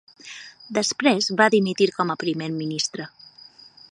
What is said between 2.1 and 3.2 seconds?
a primer ministre.